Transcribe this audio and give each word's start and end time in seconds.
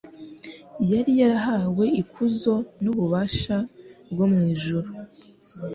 Yari 0.91 1.11
yarahawe 1.21 1.85
ikuzo 2.01 2.53
n’ububasha 2.83 3.55
byo 4.11 4.25
mu 4.31 4.39
ijuru. 4.51 4.89